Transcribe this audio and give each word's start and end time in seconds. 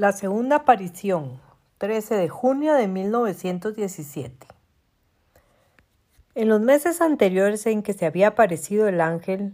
La 0.00 0.12
segunda 0.12 0.56
aparición, 0.56 1.42
13 1.76 2.14
de 2.14 2.30
junio 2.30 2.72
de 2.72 2.88
1917. 2.88 4.46
En 6.34 6.48
los 6.48 6.62
meses 6.62 7.02
anteriores 7.02 7.66
en 7.66 7.82
que 7.82 7.92
se 7.92 8.06
había 8.06 8.28
aparecido 8.28 8.88
el 8.88 9.02
ángel, 9.02 9.52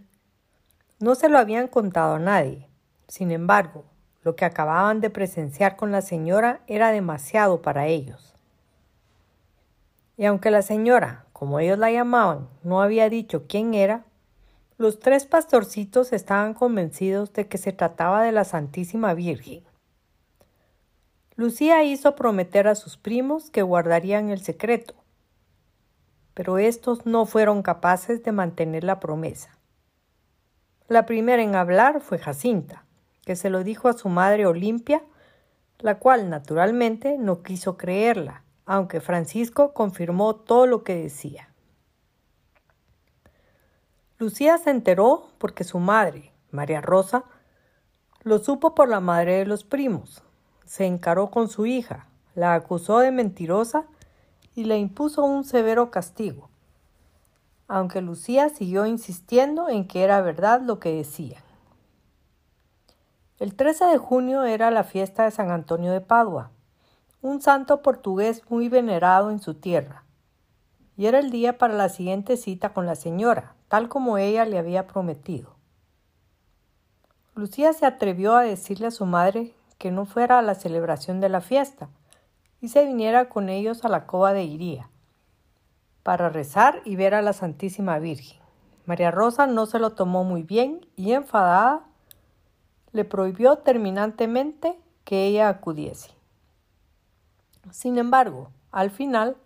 no 1.00 1.16
se 1.16 1.28
lo 1.28 1.38
habían 1.38 1.66
contado 1.66 2.14
a 2.14 2.20
nadie. 2.20 2.68
Sin 3.08 3.32
embargo, 3.32 3.86
lo 4.22 4.36
que 4.36 4.44
acababan 4.44 5.00
de 5.00 5.10
presenciar 5.10 5.74
con 5.74 5.90
la 5.90 6.00
señora 6.00 6.60
era 6.68 6.92
demasiado 6.92 7.60
para 7.60 7.88
ellos. 7.88 8.32
Y 10.16 10.26
aunque 10.26 10.52
la 10.52 10.62
señora, 10.62 11.24
como 11.32 11.58
ellos 11.58 11.80
la 11.80 11.90
llamaban, 11.90 12.46
no 12.62 12.82
había 12.82 13.10
dicho 13.10 13.48
quién 13.48 13.74
era, 13.74 14.04
los 14.78 15.00
tres 15.00 15.26
pastorcitos 15.26 16.12
estaban 16.12 16.54
convencidos 16.54 17.32
de 17.32 17.48
que 17.48 17.58
se 17.58 17.72
trataba 17.72 18.22
de 18.22 18.30
la 18.30 18.44
Santísima 18.44 19.12
Virgen. 19.12 19.64
Lucía 21.36 21.84
hizo 21.84 22.16
prometer 22.16 22.66
a 22.66 22.74
sus 22.74 22.96
primos 22.96 23.50
que 23.50 23.60
guardarían 23.60 24.30
el 24.30 24.40
secreto, 24.40 24.94
pero 26.32 26.56
estos 26.56 27.04
no 27.04 27.26
fueron 27.26 27.62
capaces 27.62 28.22
de 28.22 28.32
mantener 28.32 28.84
la 28.84 29.00
promesa. 29.00 29.58
La 30.88 31.04
primera 31.04 31.42
en 31.42 31.54
hablar 31.54 32.00
fue 32.00 32.18
Jacinta, 32.18 32.86
que 33.26 33.36
se 33.36 33.50
lo 33.50 33.64
dijo 33.64 33.88
a 33.88 33.92
su 33.92 34.08
madre 34.08 34.46
Olimpia, 34.46 35.02
la 35.78 35.98
cual 35.98 36.30
naturalmente 36.30 37.18
no 37.18 37.42
quiso 37.42 37.76
creerla, 37.76 38.42
aunque 38.64 39.02
Francisco 39.02 39.74
confirmó 39.74 40.36
todo 40.36 40.66
lo 40.66 40.84
que 40.84 40.94
decía. 40.94 41.50
Lucía 44.18 44.56
se 44.56 44.70
enteró 44.70 45.28
porque 45.36 45.64
su 45.64 45.80
madre, 45.80 46.32
María 46.50 46.80
Rosa, 46.80 47.24
lo 48.22 48.38
supo 48.38 48.74
por 48.74 48.88
la 48.88 49.00
madre 49.00 49.34
de 49.38 49.46
los 49.46 49.64
primos, 49.64 50.22
se 50.66 50.84
encaró 50.84 51.30
con 51.30 51.48
su 51.48 51.64
hija, 51.66 52.06
la 52.34 52.54
acusó 52.54 52.98
de 52.98 53.12
mentirosa 53.12 53.86
y 54.54 54.64
le 54.64 54.78
impuso 54.78 55.24
un 55.24 55.44
severo 55.44 55.90
castigo, 55.90 56.48
aunque 57.68 58.00
Lucía 58.00 58.48
siguió 58.48 58.86
insistiendo 58.86 59.68
en 59.68 59.86
que 59.86 60.02
era 60.02 60.20
verdad 60.20 60.60
lo 60.60 60.78
que 60.78 60.92
decían. 60.94 61.42
El 63.38 63.54
13 63.54 63.86
de 63.86 63.98
junio 63.98 64.44
era 64.44 64.70
la 64.70 64.84
fiesta 64.84 65.24
de 65.24 65.30
San 65.30 65.50
Antonio 65.50 65.92
de 65.92 66.00
Padua, 66.00 66.50
un 67.22 67.40
santo 67.40 67.82
portugués 67.82 68.42
muy 68.48 68.68
venerado 68.68 69.30
en 69.30 69.40
su 69.40 69.54
tierra, 69.54 70.04
y 70.96 71.06
era 71.06 71.18
el 71.18 71.30
día 71.30 71.58
para 71.58 71.74
la 71.74 71.88
siguiente 71.88 72.36
cita 72.36 72.72
con 72.72 72.86
la 72.86 72.94
señora, 72.94 73.54
tal 73.68 73.88
como 73.88 74.18
ella 74.18 74.44
le 74.44 74.58
había 74.58 74.86
prometido. 74.86 75.54
Lucía 77.34 77.74
se 77.74 77.84
atrevió 77.84 78.34
a 78.34 78.42
decirle 78.42 78.86
a 78.86 78.90
su 78.90 79.04
madre 79.04 79.52
que 79.78 79.90
no 79.90 80.06
fuera 80.06 80.38
a 80.38 80.42
la 80.42 80.54
celebración 80.54 81.20
de 81.20 81.28
la 81.28 81.40
fiesta 81.40 81.88
y 82.60 82.68
se 82.68 82.84
viniera 82.84 83.28
con 83.28 83.48
ellos 83.48 83.84
a 83.84 83.88
la 83.88 84.06
cova 84.06 84.32
de 84.32 84.44
Iría 84.44 84.90
para 86.02 86.28
rezar 86.28 86.82
y 86.84 86.94
ver 86.94 87.14
a 87.14 87.22
la 87.22 87.32
Santísima 87.32 87.98
Virgen. 87.98 88.40
María 88.84 89.10
Rosa 89.10 89.46
no 89.46 89.66
se 89.66 89.80
lo 89.80 89.90
tomó 89.90 90.22
muy 90.22 90.42
bien 90.44 90.86
y 90.94 91.12
enfadada 91.12 91.84
le 92.92 93.04
prohibió 93.04 93.56
terminantemente 93.56 94.78
que 95.04 95.26
ella 95.26 95.48
acudiese. 95.48 96.10
Sin 97.72 97.98
embargo, 97.98 98.50
al 98.70 98.90
final, 98.90 99.36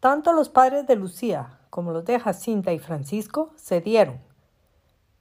tanto 0.00 0.32
los 0.32 0.48
padres 0.48 0.86
de 0.86 0.96
Lucía 0.96 1.60
como 1.70 1.92
los 1.92 2.04
de 2.04 2.18
Jacinta 2.18 2.72
y 2.72 2.78
Francisco 2.78 3.52
cedieron. 3.56 4.20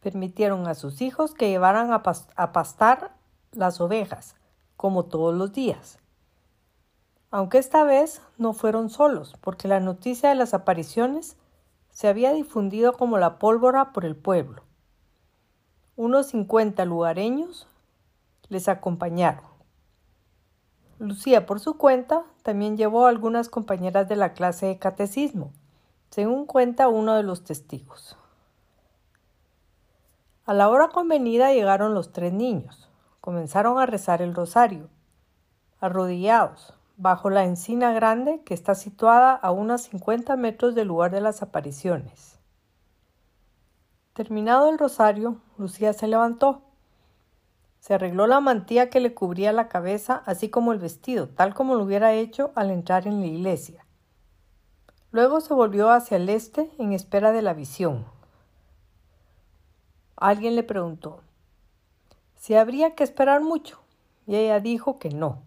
Permitieron 0.01 0.67
a 0.67 0.73
sus 0.73 1.01
hijos 1.01 1.33
que 1.33 1.49
llevaran 1.49 1.91
a, 1.93 2.01
pastar 2.51 3.11
las 3.51 3.81
ovejas, 3.81 4.35
como 4.75 5.05
todos 5.05 5.35
los 5.35 5.51
días. 5.51 5.99
Aunque 7.31 7.57
esta 7.57 7.83
vez 7.83 8.21
no 8.37 8.53
fueron 8.53 8.89
solos, 8.89 9.35
porque 9.41 9.67
la 9.67 9.79
noticia 9.79 10.29
de 10.29 10.35
las 10.35 10.53
apariciones 10.53 11.37
se 11.89 12.07
había 12.07 12.33
difundido 12.33 12.93
como 12.93 13.17
la 13.17 13.39
pólvora 13.39 13.91
por 13.91 14.05
el 14.05 14.15
pueblo. 14.15 14.63
Unos 15.95 16.27
cincuenta 16.27 16.85
lugareños 16.85 17.67
les 18.47 18.67
acompañaron. 18.67 19.43
Lucía, 20.97 21.45
por 21.45 21.59
su 21.59 21.77
cuenta, 21.77 22.23
también 22.43 22.77
llevó 22.77 23.05
a 23.05 23.09
algunas 23.09 23.49
compañeras 23.49 24.07
de 24.09 24.15
la 24.15 24.33
clase 24.33 24.65
de 24.65 24.79
catecismo, 24.79 25.51
según 26.09 26.45
cuenta 26.45 26.87
uno 26.87 27.15
de 27.15 27.23
los 27.23 27.43
testigos. 27.43 28.17
A 30.45 30.53
la 30.53 30.69
hora 30.69 30.89
convenida 30.89 31.53
llegaron 31.53 31.93
los 31.93 32.11
tres 32.11 32.33
niños 32.33 32.88
comenzaron 33.21 33.79
a 33.79 33.85
rezar 33.85 34.21
el 34.21 34.33
rosario, 34.33 34.89
arrodillados, 35.79 36.73
bajo 36.97 37.29
la 37.29 37.45
encina 37.45 37.93
grande 37.93 38.41
que 38.43 38.53
está 38.53 38.75
situada 38.75 39.33
a 39.33 39.51
unos 39.51 39.83
50 39.83 40.35
metros 40.35 40.75
del 40.75 40.89
lugar 40.89 41.11
de 41.11 41.21
las 41.21 41.41
apariciones. 41.41 42.37
Terminado 44.13 44.69
el 44.69 44.77
rosario, 44.77 45.37
Lucía 45.57 45.93
se 45.93 46.07
levantó. 46.07 46.61
Se 47.79 47.93
arregló 47.93 48.27
la 48.27 48.41
mantilla 48.41 48.89
que 48.89 48.99
le 48.99 49.13
cubría 49.13 49.53
la 49.53 49.69
cabeza, 49.69 50.23
así 50.25 50.49
como 50.49 50.73
el 50.73 50.79
vestido, 50.79 51.29
tal 51.29 51.53
como 51.53 51.75
lo 51.75 51.85
hubiera 51.85 52.11
hecho 52.11 52.51
al 52.55 52.69
entrar 52.69 53.07
en 53.07 53.21
la 53.21 53.27
iglesia. 53.27 53.85
Luego 55.11 55.39
se 55.39 55.53
volvió 55.53 55.89
hacia 55.89 56.17
el 56.17 56.27
este 56.27 56.69
en 56.77 56.91
espera 56.91 57.31
de 57.31 57.41
la 57.41 57.53
visión. 57.53 58.05
Alguien 60.17 60.57
le 60.57 60.63
preguntó 60.63 61.21
si 62.39 62.55
habría 62.55 62.95
que 62.95 63.03
esperar 63.03 63.41
mucho, 63.41 63.79
y 64.25 64.37
ella 64.37 64.61
dijo 64.61 64.97
que 64.97 65.09
no. 65.09 65.43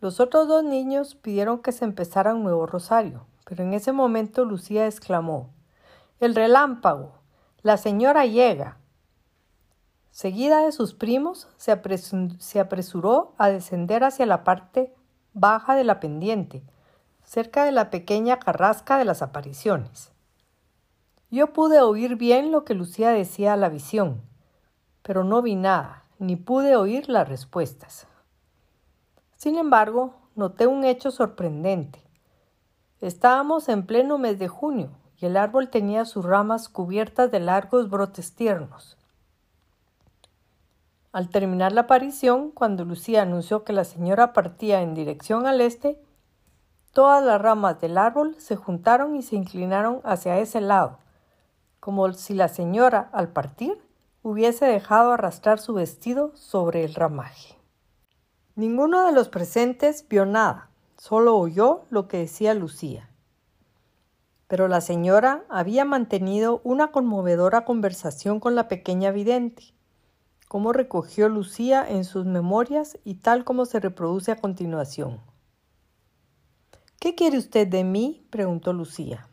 Los 0.00 0.18
otros 0.18 0.48
dos 0.48 0.64
niños 0.64 1.14
pidieron 1.14 1.60
que 1.60 1.70
se 1.70 1.84
empezara 1.84 2.34
un 2.34 2.42
nuevo 2.42 2.66
rosario, 2.66 3.26
pero 3.44 3.62
en 3.62 3.72
ese 3.72 3.92
momento 3.92 4.44
Lucía 4.44 4.86
exclamó 4.86 5.54
El 6.18 6.34
relámpago. 6.34 7.12
La 7.62 7.76
señora 7.76 8.26
llega. 8.26 8.78
Seguida 10.10 10.64
de 10.64 10.72
sus 10.72 10.92
primos, 10.92 11.48
se, 11.56 11.80
se 12.38 12.60
apresuró 12.60 13.34
a 13.38 13.48
descender 13.48 14.02
hacia 14.02 14.26
la 14.26 14.42
parte 14.42 14.92
baja 15.34 15.76
de 15.76 15.84
la 15.84 16.00
pendiente, 16.00 16.64
cerca 17.22 17.64
de 17.64 17.72
la 17.72 17.90
pequeña 17.90 18.40
carrasca 18.40 18.98
de 18.98 19.04
las 19.04 19.22
apariciones. 19.22 20.10
Yo 21.30 21.52
pude 21.52 21.80
oír 21.80 22.16
bien 22.16 22.50
lo 22.50 22.64
que 22.64 22.74
Lucía 22.74 23.10
decía 23.10 23.52
a 23.52 23.56
la 23.56 23.68
visión 23.68 24.25
pero 25.06 25.22
no 25.22 25.40
vi 25.40 25.54
nada, 25.54 26.02
ni 26.18 26.34
pude 26.34 26.74
oír 26.74 27.08
las 27.08 27.28
respuestas. 27.28 28.08
Sin 29.36 29.56
embargo, 29.56 30.16
noté 30.34 30.66
un 30.66 30.84
hecho 30.84 31.12
sorprendente. 31.12 32.02
Estábamos 33.00 33.68
en 33.68 33.86
pleno 33.86 34.18
mes 34.18 34.40
de 34.40 34.48
junio 34.48 34.90
y 35.16 35.26
el 35.26 35.36
árbol 35.36 35.70
tenía 35.70 36.06
sus 36.06 36.24
ramas 36.24 36.68
cubiertas 36.68 37.30
de 37.30 37.38
largos 37.38 37.88
brotes 37.88 38.34
tiernos. 38.34 38.98
Al 41.12 41.28
terminar 41.28 41.70
la 41.70 41.82
aparición, 41.82 42.50
cuando 42.50 42.84
Lucía 42.84 43.22
anunció 43.22 43.62
que 43.62 43.72
la 43.72 43.84
señora 43.84 44.32
partía 44.32 44.82
en 44.82 44.94
dirección 44.94 45.46
al 45.46 45.60
este, 45.60 46.02
todas 46.92 47.24
las 47.24 47.40
ramas 47.40 47.80
del 47.80 47.96
árbol 47.96 48.34
se 48.38 48.56
juntaron 48.56 49.14
y 49.14 49.22
se 49.22 49.36
inclinaron 49.36 50.00
hacia 50.02 50.40
ese 50.40 50.60
lado, 50.60 50.98
como 51.78 52.12
si 52.12 52.34
la 52.34 52.48
señora, 52.48 53.08
al 53.12 53.28
partir, 53.28 53.85
hubiese 54.28 54.66
dejado 54.66 55.12
arrastrar 55.12 55.60
su 55.60 55.72
vestido 55.72 56.32
sobre 56.34 56.82
el 56.82 56.96
ramaje. 56.96 57.54
Ninguno 58.56 59.06
de 59.06 59.12
los 59.12 59.28
presentes 59.28 60.04
vio 60.08 60.26
nada, 60.26 60.68
solo 60.98 61.36
oyó 61.36 61.84
lo 61.90 62.08
que 62.08 62.16
decía 62.16 62.52
Lucía. 62.52 63.08
Pero 64.48 64.66
la 64.66 64.80
señora 64.80 65.44
había 65.48 65.84
mantenido 65.84 66.60
una 66.64 66.90
conmovedora 66.90 67.64
conversación 67.64 68.40
con 68.40 68.56
la 68.56 68.66
pequeña 68.66 69.12
vidente, 69.12 69.62
como 70.48 70.72
recogió 70.72 71.28
Lucía 71.28 71.86
en 71.88 72.02
sus 72.02 72.26
memorias 72.26 72.98
y 73.04 73.14
tal 73.14 73.44
como 73.44 73.64
se 73.64 73.78
reproduce 73.78 74.32
a 74.32 74.40
continuación. 74.40 75.20
¿Qué 76.98 77.14
quiere 77.14 77.38
usted 77.38 77.68
de 77.68 77.84
mí? 77.84 78.26
preguntó 78.30 78.72
Lucía. 78.72 79.28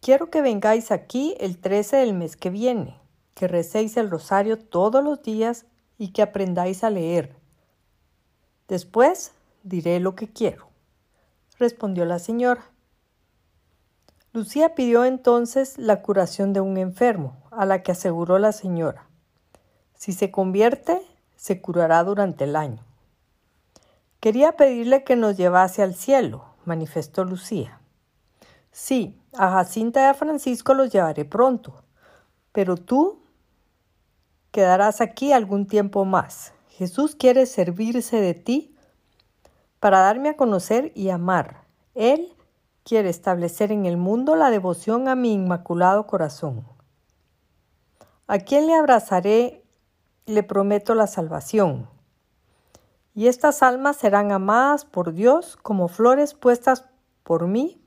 Quiero 0.00 0.30
que 0.30 0.42
vengáis 0.42 0.92
aquí 0.92 1.34
el 1.40 1.58
13 1.58 1.96
del 1.96 2.14
mes 2.14 2.36
que 2.36 2.50
viene, 2.50 3.00
que 3.34 3.48
recéis 3.48 3.96
el 3.96 4.10
rosario 4.10 4.58
todos 4.58 5.02
los 5.02 5.22
días 5.22 5.66
y 5.98 6.12
que 6.12 6.22
aprendáis 6.22 6.84
a 6.84 6.90
leer. 6.90 7.36
Después 8.68 9.32
diré 9.62 10.00
lo 10.00 10.14
que 10.14 10.32
quiero, 10.32 10.68
respondió 11.58 12.04
la 12.04 12.18
señora. 12.18 12.70
Lucía 14.32 14.74
pidió 14.74 15.04
entonces 15.04 15.78
la 15.78 16.02
curación 16.02 16.52
de 16.52 16.60
un 16.60 16.76
enfermo, 16.76 17.36
a 17.50 17.66
la 17.66 17.82
que 17.82 17.92
aseguró 17.92 18.38
la 18.38 18.52
señora. 18.52 19.06
Si 19.94 20.12
se 20.12 20.30
convierte, 20.30 21.00
se 21.36 21.60
curará 21.60 22.02
durante 22.02 22.44
el 22.44 22.56
año. 22.56 22.82
Quería 24.18 24.52
pedirle 24.52 25.04
que 25.04 25.16
nos 25.16 25.36
llevase 25.36 25.82
al 25.82 25.94
cielo, 25.94 26.46
manifestó 26.64 27.24
Lucía. 27.24 27.78
Sí, 28.72 29.20
a 29.34 29.50
Jacinta 29.52 30.00
y 30.00 30.04
a 30.04 30.14
Francisco 30.14 30.74
los 30.74 30.90
llevaré 30.90 31.24
pronto, 31.24 31.84
pero 32.50 32.76
tú 32.76 33.20
quedarás 34.54 35.00
aquí 35.00 35.32
algún 35.32 35.66
tiempo 35.66 36.04
más. 36.04 36.52
Jesús 36.68 37.16
quiere 37.16 37.44
servirse 37.44 38.20
de 38.20 38.34
ti 38.34 38.76
para 39.80 39.98
darme 39.98 40.28
a 40.28 40.36
conocer 40.36 40.92
y 40.94 41.08
amar. 41.08 41.64
Él 41.96 42.32
quiere 42.84 43.08
establecer 43.08 43.72
en 43.72 43.84
el 43.84 43.96
mundo 43.96 44.36
la 44.36 44.50
devoción 44.50 45.08
a 45.08 45.16
mi 45.16 45.32
inmaculado 45.32 46.06
corazón. 46.06 46.64
A 48.28 48.38
quien 48.38 48.68
le 48.68 48.74
abrazaré, 48.74 49.64
le 50.24 50.44
prometo 50.44 50.94
la 50.94 51.08
salvación. 51.08 51.88
Y 53.12 53.26
estas 53.26 53.60
almas 53.60 53.96
serán 53.96 54.30
amadas 54.30 54.84
por 54.84 55.14
Dios 55.14 55.56
como 55.56 55.88
flores 55.88 56.32
puestas 56.32 56.84
por 57.24 57.48
mí 57.48 57.82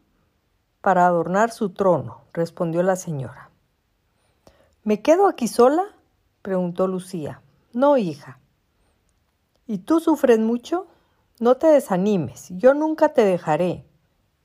para 0.82 1.08
adornar 1.08 1.50
su 1.50 1.70
trono, 1.70 2.26
respondió 2.34 2.84
la 2.84 2.98
señora. 2.98 3.52
¿Me 4.84 5.02
quedo 5.02 5.28
aquí 5.28 5.48
sola? 5.48 5.97
Preguntó 6.48 6.88
Lucía. 6.88 7.42
No, 7.74 7.98
hija. 7.98 8.40
¿Y 9.66 9.80
tú 9.80 10.00
sufres 10.00 10.40
mucho? 10.40 10.88
No 11.42 11.58
te 11.58 11.68
desanimes, 11.68 12.48
yo 12.52 12.74
nunca 12.74 13.10
te 13.10 13.26
dejaré. 13.26 13.86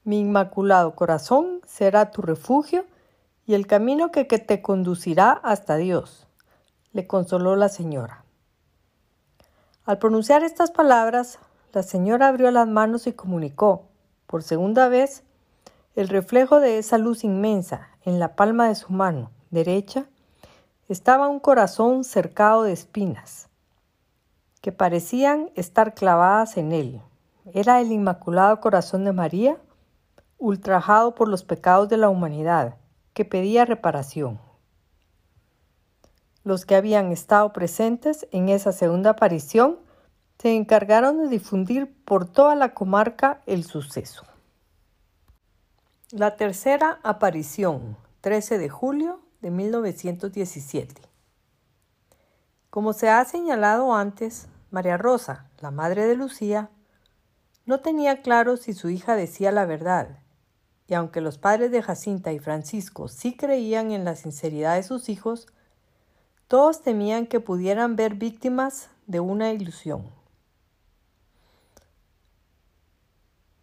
Mi 0.03 0.19
inmaculado 0.19 0.97
corazón 0.97 1.61
será 1.65 2.11
tu 2.11 2.21
refugio 2.21 2.87
y 3.47 3.55
el 3.55 3.69
camino 3.69 4.11
que, 4.11 4.25
te 4.25 4.63
conducirá 4.63 5.31
hasta 5.31 5.77
Dios, 5.77 6.27
le 6.93 7.07
consoló 7.07 7.55
la 7.55 7.69
señora. 7.69 8.25
Al 9.85 9.99
pronunciar 9.99 10.43
estas 10.43 10.73
palabras, 10.73 11.39
la 11.73 11.85
señora 11.85 12.27
abrió 12.27 12.51
las 12.51 12.67
manos 12.67 13.07
y 13.07 13.13
comunicó, 13.13 13.85
por 14.27 14.43
segunda 14.43 14.89
vez, 14.89 15.23
el 15.95 16.09
reflejo 16.09 16.59
de 16.59 16.79
esa 16.79 16.99
luz 16.99 17.23
inmensa 17.23 17.91
en 18.05 18.19
la 18.19 18.35
palma 18.35 18.67
de 18.67 18.75
su 18.75 18.93
mano 18.93 19.31
derecha 19.53 20.07
estaba 20.89 21.29
un 21.29 21.41
corazón 21.41 22.05
cercado 22.05 22.65
de 22.65 22.73
espinas, 22.73 23.49
que 24.61 24.73
parecían 24.73 25.51
estar 25.55 25.95
clavadas 25.95 26.57
en 26.57 26.73
él. 26.73 27.01
Era 27.53 27.81
el 27.81 27.93
Inmaculado 27.93 28.61
Corazón 28.61 29.05
de 29.05 29.13
María, 29.13 29.59
ultrajado 30.39 31.15
por 31.15 31.29
los 31.29 31.45
pecados 31.45 31.89
de 31.89 31.97
la 31.97 32.09
humanidad, 32.09 32.77
que 33.15 33.25
pedía 33.25 33.65
reparación. 33.65 34.41
Los 36.45 36.67
que 36.67 36.75
habían 36.75 37.13
estado 37.13 37.53
presentes 37.53 38.27
en 38.33 38.49
esa 38.49 38.73
segunda 38.73 39.11
aparición 39.11 39.79
se 40.39 40.57
encargaron 40.57 41.19
de 41.19 41.29
difundir 41.29 41.95
por 42.05 42.27
toda 42.27 42.57
la 42.57 42.75
comarca 42.75 43.41
el 43.47 43.63
suceso. 43.63 44.25
La 46.11 46.37
tercera 46.37 46.99
aparición, 47.05 47.97
13 48.23 48.59
de 48.59 48.69
julio 48.69 49.21
de 49.43 49.51
1917. 49.51 51.03
Como 52.71 52.95
se 52.95 53.11
ha 53.11 53.23
señalado 53.27 53.95
antes, 53.95 54.49
María 54.71 54.97
Rosa, 54.97 55.51
la 55.61 55.71
madre 55.71 56.07
de 56.07 56.17
Lucía, 56.17 56.71
no 57.67 57.81
tenía 57.81 58.23
claro 58.23 58.57
si 58.57 58.73
su 58.73 58.89
hija 58.89 59.15
decía 59.15 59.53
la 59.53 59.67
verdad, 59.67 60.19
y 60.89 60.95
aunque 60.95 61.21
los 61.21 61.39
padres 61.39 61.71
de 61.71 61.83
Jacinta 61.83 62.33
y 62.33 62.39
Francisco 62.39 63.09
sí 63.09 63.37
creían 63.37 63.91
en 63.91 64.05
la 64.05 64.17
sinceridad 64.17 64.77
de 64.77 64.83
sus 64.83 65.09
hijos, 65.09 65.49
todos 66.49 66.83
temían 66.83 67.27
que 67.27 67.41
pudieran 67.41 67.97
ver 67.97 68.15
víctimas 68.15 68.89
de 69.07 69.21
una 69.21 69.53
ilusión. 69.53 70.11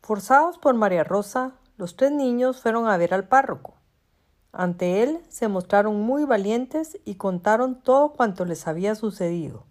Forzados 0.01 0.58
por 0.58 0.75
María 0.75 1.04
Rosa, 1.04 1.54
los 1.77 1.96
tres 1.96 2.12
niños 2.12 2.62
fueron 2.62 2.88
a 2.88 2.98
ver 2.98 3.13
al 3.13 3.27
párroco. 3.27 3.79
Ante 4.51 5.03
él 5.03 5.22
se 5.29 5.48
mostraron 5.48 6.01
muy 6.01 6.25
valientes 6.25 7.00
y 7.06 7.15
contaron 7.15 7.82
todo 7.82 8.13
cuanto 8.13 8.46
les 8.46 8.68
había 8.68 8.96
sucedido. 8.96 9.65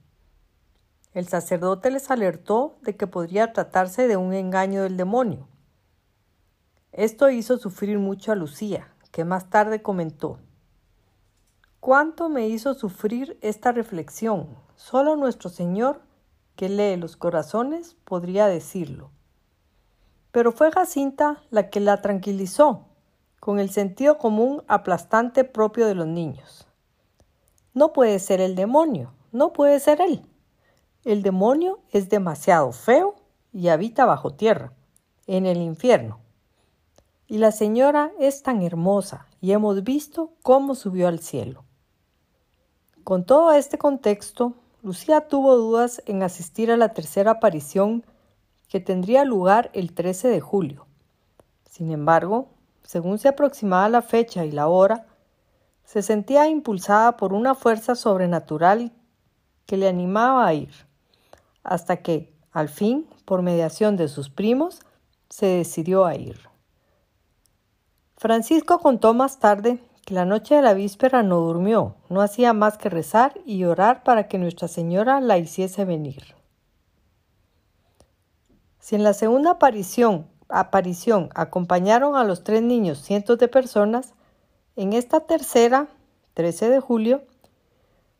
El 1.12 1.26
sacerdote 1.26 1.90
les 1.90 2.11
alertó 2.11 2.78
de 2.82 2.97
que 2.97 3.06
podría 3.06 3.52
tratarse 3.52 4.06
de 4.06 4.16
un 4.16 4.32
engaño 4.32 4.82
del 4.82 4.97
demonio. 4.97 5.49
Esto 6.92 7.30
hizo 7.30 7.58
sufrir 7.58 7.99
mucho 7.99 8.32
a 8.32 8.37
Lucía, 8.37 8.92
que 9.11 9.25
más 9.25 9.50
tarde 9.50 9.82
comentó 9.82 10.38
¿Cuánto 11.80 12.28
me 12.28 12.49
hizo 12.49 12.75
sufrir 12.75 13.38
esta 13.40 13.73
reflexión? 13.73 14.49
Solo 14.75 15.16
nuestro 15.16 15.49
Señor, 15.49 16.02
que 16.56 16.68
lee 16.68 16.97
los 16.97 17.16
corazones, 17.16 17.97
podría 18.04 18.47
decirlo 18.47 19.11
pero 20.38 20.52
fue 20.52 20.70
Jacinta 20.70 21.42
la 21.50 21.70
que 21.70 21.80
la 21.80 22.00
tranquilizó, 22.00 22.88
con 23.40 23.59
el 23.59 23.71
sentido 23.71 24.18
común 24.18 24.62
aplastante 24.68 25.45
propio 25.45 25.87
de 25.87 25.95
los 25.95 26.07
niños. 26.07 26.66
No 27.75 27.92
puede 27.92 28.18
ser 28.18 28.40
el 28.40 28.54
demonio, 28.54 29.12
no 29.33 29.52
puede 29.52 29.78
ser 29.80 30.00
él. 30.00 30.23
El 31.04 31.23
demonio 31.23 31.80
es 31.90 32.09
demasiado 32.09 32.73
feo 32.73 33.14
y 33.52 33.68
habita 33.68 34.04
bajo 34.04 34.35
tierra, 34.35 34.73
en 35.26 35.47
el 35.47 35.59
infierno. 35.59 36.21
Y 37.26 37.38
la 37.38 37.52
señora 37.52 38.12
es 38.18 38.42
tan 38.42 38.62
hermosa 38.62 39.26
y 39.40 39.52
hemos 39.52 39.85
visto 39.85 40.33
cómo 40.42 40.75
subió 40.75 41.09
al 41.09 41.21
cielo. 41.21 41.64
Con 43.04 43.25
todo 43.25 43.52
este 43.52 43.78
contexto, 43.78 44.54
Lucía 44.83 45.28
tuvo 45.28 45.57
dudas 45.57 46.02
en 46.07 46.23
asistir 46.23 46.71
a 46.71 46.76
la 46.76 46.92
tercera 46.95 47.33
aparición 47.33 48.04
que 48.68 48.80
tendría 48.80 49.25
lugar 49.25 49.71
el 49.73 49.95
13 49.95 50.28
de 50.28 50.40
julio. 50.40 50.87
Sin 51.68 51.90
embargo, 51.90 52.49
según 52.88 53.18
se 53.18 53.28
aproximaba 53.28 53.87
la 53.90 54.00
fecha 54.00 54.47
y 54.47 54.50
la 54.50 54.66
hora, 54.66 55.04
se 55.85 56.00
sentía 56.00 56.49
impulsada 56.49 57.18
por 57.18 57.35
una 57.35 57.54
fuerza 57.54 57.95
sobrenatural 57.95 58.92
que 59.66 59.76
le 59.76 59.88
animaba 59.88 60.47
a 60.47 60.54
ir, 60.54 60.73
hasta 61.62 61.99
que, 61.99 62.33
al 62.50 62.71
fin, 62.71 63.07
por 63.26 63.42
mediación 63.42 63.99
de 63.99 64.09
sus 64.09 64.30
primos, 64.30 64.80
se 65.28 65.45
decidió 65.45 66.07
a 66.07 66.14
ir. 66.14 66.40
Francisco 68.16 68.78
contó 68.78 69.12
más 69.12 69.38
tarde 69.38 69.85
que 70.07 70.14
la 70.14 70.25
noche 70.25 70.54
de 70.54 70.62
la 70.62 70.73
víspera 70.73 71.23
no 71.23 71.40
durmió, 71.40 71.97
no 72.09 72.23
hacía 72.23 72.54
más 72.54 72.78
que 72.78 72.88
rezar 72.88 73.38
y 73.45 73.64
orar 73.64 74.02
para 74.02 74.28
que 74.28 74.38
Nuestra 74.38 74.66
Señora 74.66 75.21
la 75.21 75.37
hiciese 75.37 75.85
venir. 75.85 76.35
Si 78.78 78.97
en 78.97 79.04
la 79.04 79.12
segunda 79.12 79.50
aparición, 79.50 80.26
aparición 80.49 81.31
acompañaron 81.35 82.17
a 82.17 82.25
los 82.25 82.45
tres 82.45 82.62
niños 82.62 82.99
cientos 83.02 83.38
de 83.38 83.49
personas, 83.49 84.14
en 84.76 84.93
esta 84.93 85.21
tercera, 85.21 85.88
13 86.35 86.71
de 86.71 86.81
julio, 86.81 87.23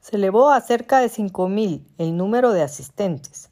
se 0.01 0.17
elevó 0.17 0.51
a 0.51 0.61
cerca 0.61 1.01
de 1.01 1.09
5.000 1.09 1.83
el 1.99 2.17
número 2.17 2.53
de 2.53 2.63
asistentes. 2.63 3.51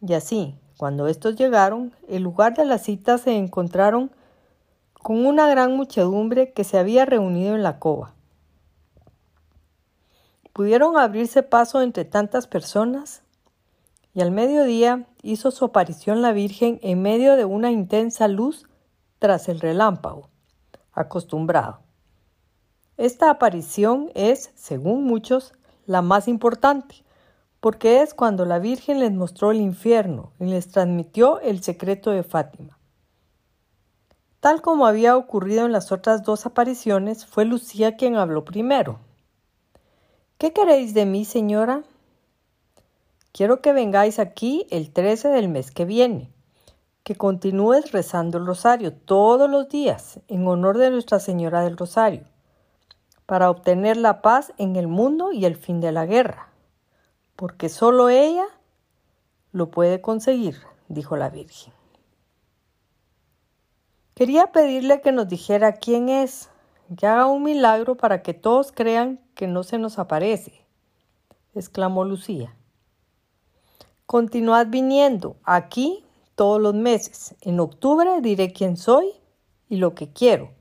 Y 0.00 0.14
así, 0.14 0.54
cuando 0.76 1.08
estos 1.08 1.36
llegaron, 1.36 1.94
el 2.08 2.22
lugar 2.22 2.54
de 2.54 2.64
la 2.64 2.78
cita 2.78 3.18
se 3.18 3.36
encontraron 3.36 4.10
con 5.02 5.24
una 5.26 5.48
gran 5.48 5.76
muchedumbre 5.76 6.52
que 6.52 6.64
se 6.64 6.78
había 6.78 7.04
reunido 7.04 7.54
en 7.54 7.62
la 7.62 7.78
cova. 7.78 8.14
¿Pudieron 10.52 10.96
abrirse 10.96 11.42
paso 11.42 11.82
entre 11.82 12.04
tantas 12.04 12.46
personas? 12.46 13.22
y 14.16 14.22
al 14.22 14.30
mediodía 14.30 15.04
hizo 15.26 15.50
su 15.50 15.64
aparición 15.64 16.22
la 16.22 16.32
Virgen 16.32 16.78
en 16.82 17.02
medio 17.02 17.36
de 17.36 17.44
una 17.44 17.70
intensa 17.70 18.28
luz 18.28 18.66
tras 19.18 19.48
el 19.48 19.60
relámpago, 19.60 20.28
acostumbrado. 20.92 21.80
Esta 22.96 23.28
aparición 23.28 24.10
es, 24.14 24.52
según 24.54 25.04
muchos, 25.04 25.52
la 25.84 26.00
más 26.00 26.28
importante, 26.28 27.04
porque 27.60 28.02
es 28.02 28.14
cuando 28.14 28.44
la 28.44 28.58
Virgen 28.58 29.00
les 29.00 29.12
mostró 29.12 29.50
el 29.50 29.60
infierno 29.60 30.32
y 30.38 30.44
les 30.44 30.68
transmitió 30.68 31.40
el 31.40 31.62
secreto 31.62 32.10
de 32.10 32.22
Fátima. 32.22 32.78
Tal 34.40 34.62
como 34.62 34.86
había 34.86 35.16
ocurrido 35.16 35.66
en 35.66 35.72
las 35.72 35.90
otras 35.90 36.22
dos 36.22 36.46
apariciones, 36.46 37.26
fue 37.26 37.44
Lucía 37.44 37.96
quien 37.96 38.16
habló 38.16 38.44
primero. 38.44 39.00
¿Qué 40.38 40.52
queréis 40.52 40.94
de 40.94 41.04
mí, 41.04 41.24
señora? 41.24 41.82
Quiero 43.36 43.60
que 43.60 43.74
vengáis 43.74 44.18
aquí 44.18 44.66
el 44.70 44.90
13 44.90 45.28
del 45.28 45.50
mes 45.50 45.70
que 45.70 45.84
viene, 45.84 46.32
que 47.02 47.16
continúes 47.16 47.92
rezando 47.92 48.38
el 48.38 48.46
rosario 48.46 48.94
todos 48.94 49.50
los 49.50 49.68
días 49.68 50.20
en 50.28 50.48
honor 50.48 50.78
de 50.78 50.88
Nuestra 50.88 51.20
Señora 51.20 51.60
del 51.60 51.76
Rosario, 51.76 52.22
para 53.26 53.50
obtener 53.50 53.98
la 53.98 54.22
paz 54.22 54.54
en 54.56 54.76
el 54.76 54.86
mundo 54.88 55.32
y 55.32 55.44
el 55.44 55.54
fin 55.54 55.82
de 55.82 55.92
la 55.92 56.06
guerra, 56.06 56.48
porque 57.36 57.68
solo 57.68 58.08
ella 58.08 58.46
lo 59.52 59.70
puede 59.70 60.00
conseguir, 60.00 60.56
dijo 60.88 61.18
la 61.18 61.28
Virgen. 61.28 61.74
Quería 64.14 64.46
pedirle 64.46 65.02
que 65.02 65.12
nos 65.12 65.28
dijera 65.28 65.74
quién 65.74 66.08
es, 66.08 66.48
que 66.96 67.06
haga 67.06 67.26
un 67.26 67.42
milagro 67.42 67.98
para 67.98 68.22
que 68.22 68.32
todos 68.32 68.72
crean 68.72 69.20
que 69.34 69.46
no 69.46 69.62
se 69.62 69.76
nos 69.76 69.98
aparece, 69.98 70.64
exclamó 71.54 72.06
Lucía. 72.06 72.56
Continuad 74.06 74.68
viniendo 74.68 75.36
aquí 75.42 76.04
todos 76.36 76.60
los 76.60 76.74
meses. 76.74 77.34
En 77.40 77.58
octubre 77.58 78.20
diré 78.20 78.52
quién 78.52 78.76
soy 78.76 79.12
y 79.68 79.78
lo 79.78 79.96
que 79.96 80.12
quiero. 80.12 80.52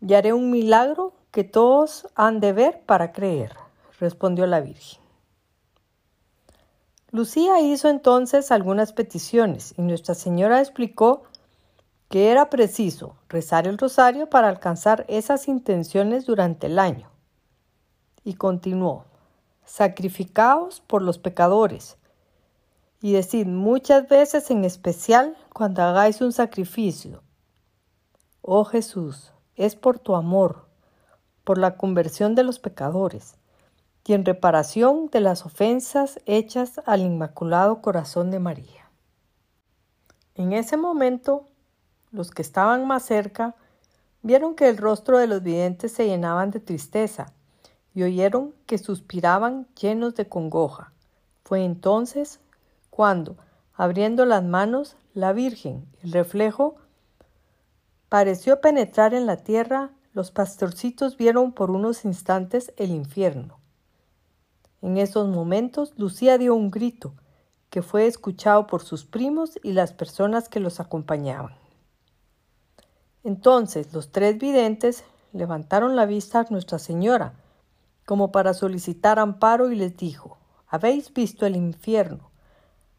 Y 0.00 0.14
haré 0.14 0.32
un 0.32 0.50
milagro 0.50 1.14
que 1.30 1.44
todos 1.44 2.08
han 2.16 2.40
de 2.40 2.52
ver 2.52 2.82
para 2.86 3.12
creer, 3.12 3.54
respondió 4.00 4.48
la 4.48 4.60
Virgen. 4.60 5.00
Lucía 7.12 7.60
hizo 7.60 7.88
entonces 7.88 8.50
algunas 8.50 8.92
peticiones 8.92 9.72
y 9.76 9.82
Nuestra 9.82 10.16
Señora 10.16 10.58
explicó 10.60 11.22
que 12.08 12.32
era 12.32 12.50
preciso 12.50 13.14
rezar 13.28 13.68
el 13.68 13.78
rosario 13.78 14.28
para 14.28 14.48
alcanzar 14.48 15.04
esas 15.06 15.46
intenciones 15.46 16.26
durante 16.26 16.66
el 16.66 16.80
año. 16.80 17.08
Y 18.24 18.34
continuó, 18.34 19.04
sacrificaos 19.64 20.80
por 20.80 21.02
los 21.02 21.18
pecadores, 21.18 21.96
y 23.02 23.12
decid 23.12 23.46
muchas 23.46 24.08
veces 24.08 24.50
en 24.50 24.64
especial 24.64 25.36
cuando 25.52 25.82
hagáis 25.82 26.20
un 26.20 26.32
sacrificio, 26.32 27.22
oh 28.42 28.64
Jesús, 28.64 29.32
es 29.56 29.76
por 29.76 29.98
tu 29.98 30.14
amor, 30.14 30.66
por 31.44 31.58
la 31.58 31.76
conversión 31.76 32.34
de 32.34 32.44
los 32.44 32.58
pecadores, 32.58 33.36
y 34.06 34.14
en 34.14 34.24
reparación 34.24 35.08
de 35.10 35.20
las 35.20 35.46
ofensas 35.46 36.20
hechas 36.26 36.80
al 36.86 37.00
Inmaculado 37.00 37.80
Corazón 37.80 38.30
de 38.30 38.38
María. 38.38 38.90
En 40.34 40.52
ese 40.52 40.76
momento 40.76 41.46
los 42.12 42.30
que 42.30 42.42
estaban 42.42 42.86
más 42.86 43.04
cerca 43.04 43.54
vieron 44.22 44.54
que 44.54 44.68
el 44.68 44.78
rostro 44.78 45.18
de 45.18 45.26
los 45.26 45.42
videntes 45.42 45.92
se 45.92 46.06
llenaban 46.06 46.50
de 46.50 46.60
tristeza 46.60 47.32
y 47.94 48.02
oyeron 48.02 48.54
que 48.66 48.78
suspiraban 48.78 49.66
llenos 49.80 50.14
de 50.14 50.28
congoja. 50.28 50.92
Fue 51.44 51.64
entonces 51.64 52.40
cuando, 53.00 53.38
abriendo 53.72 54.26
las 54.26 54.44
manos, 54.44 54.94
la 55.14 55.32
Virgen, 55.32 55.86
el 56.02 56.12
reflejo, 56.12 56.74
pareció 58.10 58.60
penetrar 58.60 59.14
en 59.14 59.24
la 59.24 59.38
tierra, 59.38 59.92
los 60.12 60.30
pastorcitos 60.30 61.16
vieron 61.16 61.52
por 61.52 61.70
unos 61.70 62.04
instantes 62.04 62.74
el 62.76 62.90
infierno. 62.90 63.58
En 64.82 64.98
esos 64.98 65.30
momentos 65.30 65.94
Lucía 65.96 66.36
dio 66.36 66.54
un 66.54 66.70
grito 66.70 67.14
que 67.70 67.80
fue 67.80 68.06
escuchado 68.06 68.66
por 68.66 68.82
sus 68.82 69.06
primos 69.06 69.58
y 69.62 69.72
las 69.72 69.94
personas 69.94 70.50
que 70.50 70.60
los 70.60 70.78
acompañaban. 70.78 71.54
Entonces 73.24 73.94
los 73.94 74.12
tres 74.12 74.36
videntes 74.36 75.04
levantaron 75.32 75.96
la 75.96 76.04
vista 76.04 76.40
a 76.40 76.46
Nuestra 76.50 76.78
Señora, 76.78 77.32
como 78.04 78.30
para 78.30 78.52
solicitar 78.52 79.18
amparo, 79.18 79.72
y 79.72 79.76
les 79.76 79.96
dijo, 79.96 80.36
Habéis 80.68 81.14
visto 81.14 81.46
el 81.46 81.56
infierno, 81.56 82.29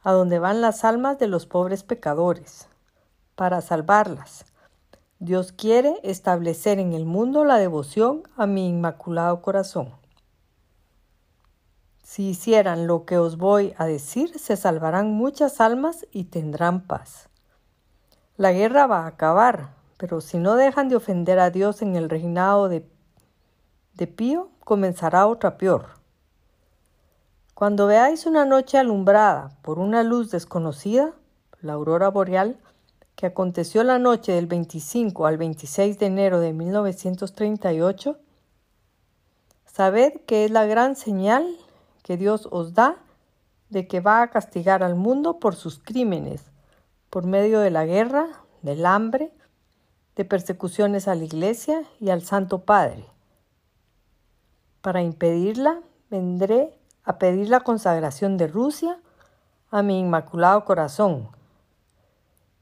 a 0.03 0.12
donde 0.12 0.39
van 0.39 0.62
las 0.62 0.84
almas 0.84 1.20
de 1.20 1.27
los 1.27 1.46
pobres 1.46 1.84
pecadores, 1.84 2.67
para 3.36 3.62
salvarlas. 3.62 4.46
Dios 5.20 5.51
quiere 5.51 6.00
establecer 6.01 6.79
en 6.79 6.93
el 6.93 7.05
mundo 7.05 7.46
la 7.46 7.58
devoción 7.58 8.24
a 8.38 8.48
mi 8.48 8.67
inmaculado 8.67 9.41
corazón. 9.41 9.93
Si 12.01 12.29
hicieran 12.29 12.88
lo 12.88 13.05
que 13.05 13.17
os 13.17 13.38
voy 13.38 13.74
a 13.77 13.86
decir, 13.86 14.38
se 14.39 14.58
salvarán 14.58 15.12
muchas 15.12 15.62
almas 15.62 16.08
y 16.12 16.25
tendrán 16.25 16.81
paz. 16.81 17.29
La 18.36 18.51
guerra 18.51 18.88
va 18.88 19.03
a 19.03 19.08
acabar, 19.08 19.70
pero 19.98 20.20
si 20.20 20.39
no 20.39 20.55
dejan 20.55 20.89
de 20.89 20.96
ofender 20.96 21.38
a 21.38 21.51
Dios 21.51 21.84
en 21.84 21.96
el 21.96 22.10
reinado 22.10 22.67
de, 22.67 22.89
de 23.93 24.08
Pío, 24.08 24.50
comenzará 24.65 25.27
otra 25.27 25.58
peor. 25.58 26.00
Cuando 27.62 27.86
veáis 27.86 28.25
una 28.25 28.44
noche 28.44 28.80
alumbrada 28.80 29.51
por 29.62 29.77
una 29.77 30.01
luz 30.01 30.32
desconocida, 30.32 31.13
la 31.62 31.74
aurora 31.74 32.10
boreal, 32.10 32.58
que 33.15 33.27
aconteció 33.27 33.84
la 33.84 34.00
noche 34.00 34.32
del 34.32 34.48
25 34.48 35.27
al 35.27 35.38
26 35.38 36.00
de 36.00 36.06
enero 36.08 36.39
de 36.39 36.53
1938, 36.53 38.18
sabed 39.68 40.22
que 40.25 40.46
es 40.46 40.50
la 40.50 40.65
gran 40.65 40.96
señal 40.96 41.46
que 42.01 42.18
Dios 42.18 42.50
os 42.50 42.74
da 42.74 42.98
de 43.70 43.88
que 43.88 44.00
va 44.00 44.24
a 44.24 44.32
castigar 44.32 44.82
al 44.82 44.96
mundo 44.96 45.38
por 45.38 45.56
sus 45.56 45.77
crímenes, 45.77 46.41
por 47.12 47.27
medio 47.27 47.60
de 47.60 47.70
la 47.70 47.86
guerra, 47.86 48.27
del 48.63 48.88
hambre, 48.88 49.32
de 50.15 50.25
persecuciones 50.25 51.08
a 51.08 51.13
la 51.13 51.25
Iglesia 51.25 51.84
y 52.00 52.10
al 52.10 52.24
Santo 52.24 52.65
Padre. 52.65 53.06
Para 54.82 55.03
impedirla, 55.03 55.80
vendré 56.10 56.80
a 57.03 57.17
pedir 57.17 57.50
la 57.50 57.62
consagración 57.62 58.38
de 58.38 58.48
Rusia 58.48 59.00
a 59.70 59.81
mi 59.81 60.00
Inmaculado 60.00 60.65
Corazón 60.65 61.29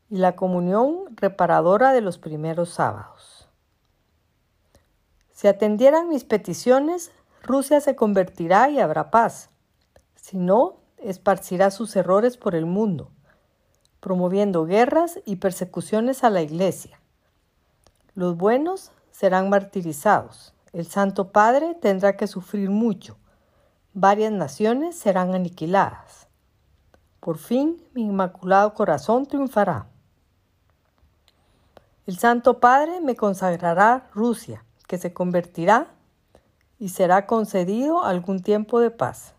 y 0.10 0.18
la 0.18 0.36
comunión 0.36 1.16
reparadora 1.16 1.92
de 1.92 2.02
los 2.02 2.18
primeros 2.18 2.70
sábados. 2.70 3.48
Si 5.32 5.48
atendieran 5.48 6.10
mis 6.10 6.24
peticiones, 6.24 7.12
Rusia 7.44 7.80
se 7.80 7.96
convertirá 7.96 8.70
y 8.70 8.80
habrá 8.80 9.12
paz. 9.12 9.50
Si 10.16 10.38
no, 10.38 10.78
esparcirá 10.98 11.72
sus 11.72 11.96
errores 11.96 12.38
por 12.38 12.56
el 12.56 12.66
mundo, 12.66 13.10
promoviendo 14.00 14.66
guerras 14.66 15.20
y 15.26 15.38
persecuciones 15.38 16.24
a 16.24 16.30
la 16.30 16.42
Iglesia. 16.42 17.00
Los 18.16 18.36
buenos 18.36 18.92
serán 19.12 19.50
martirizados. 19.50 20.54
El 20.74 20.86
Santo 20.86 21.32
Padre 21.32 21.76
tendrá 21.76 22.18
que 22.18 22.28
sufrir 22.28 22.70
mucho. 22.70 23.18
Varias 23.94 24.32
naciones 24.32 24.98
serán 24.98 25.34
aniquiladas. 25.34 26.28
Por 27.20 27.38
fin 27.38 27.84
mi 27.94 28.04
inmaculado 28.04 28.74
corazón 28.74 29.26
triunfará. 29.26 29.88
El 32.06 32.18
Santo 32.18 32.60
Padre 32.60 33.02
me 33.02 33.16
consagrará 33.16 34.10
Rusia, 34.14 34.64
que 34.88 34.98
se 34.98 35.14
convertirá 35.14 35.88
y 36.80 36.90
será 36.90 37.28
concedido 37.28 38.04
algún 38.04 38.42
tiempo 38.42 38.80
de 38.80 38.90
paz. 38.90 39.34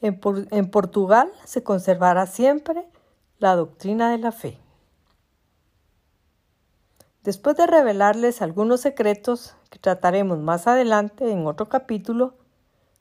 En, 0.00 0.70
Portugal 0.70 1.32
se 1.44 1.62
conservará 1.62 2.26
siempre 2.26 2.86
la 3.38 3.56
doctrina 3.56 4.10
de 4.10 4.18
la 4.18 4.32
fe. 4.32 4.58
Después 7.22 7.56
de 7.56 7.66
revelarles 7.66 8.42
algunos 8.42 8.82
secretos 8.82 9.56
que 9.70 9.78
trataremos 9.78 10.38
más 10.38 10.66
adelante 10.66 11.30
en 11.30 11.46
otro 11.46 11.70
capítulo, 11.70 12.34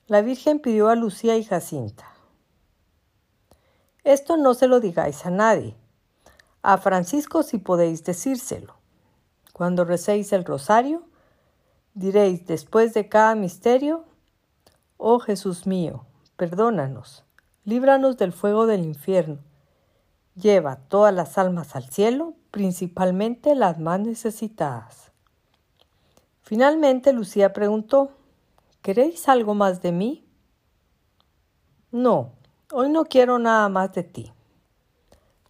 la 0.08 0.22
Virgen 0.22 0.60
pidió 0.60 0.90
a 0.90 0.96
Lucía 0.96 1.38
y 1.38 1.44
Jacinta. 1.44 2.06
Esto 4.04 4.38
no 4.38 4.54
se 4.54 4.68
lo 4.68 4.80
digáis 4.80 5.26
a 5.26 5.30
nadie. 5.30 5.76
A 6.62 6.78
Francisco 6.78 7.44
si 7.44 7.58
podéis 7.58 8.04
decírselo. 8.04 8.76
Cuando 9.54 9.86
recéis 9.86 10.34
el 10.34 10.46
rosario, 10.46 11.04
diréis 11.94 12.46
después 12.46 12.94
de 12.94 13.08
cada 13.08 13.36
misterio, 13.36 14.06
Oh 14.98 15.20
Jesús 15.20 15.68
mío, 15.68 16.06
perdónanos, 16.38 17.24
líbranos 17.66 18.18
del 18.18 18.32
fuego 18.32 18.68
del 18.68 18.86
infierno, 18.86 19.40
lleva 20.36 20.78
todas 20.78 21.14
las 21.14 21.38
almas 21.38 21.76
al 21.76 21.90
cielo 21.90 22.34
principalmente 22.52 23.56
las 23.56 23.80
más 23.80 24.00
necesitadas. 24.00 25.12
Finalmente 26.44 27.12
Lucía 27.12 27.52
preguntó, 27.52 28.12
¿Queréis 28.84 29.28
algo 29.28 29.56
más 29.56 29.82
de 29.82 29.92
mí? 29.92 30.24
No, 31.92 32.34
hoy 32.72 32.90
no 32.90 33.06
quiero 33.06 33.40
nada 33.40 33.68
más 33.70 33.94
de 33.94 34.04
ti. 34.04 34.32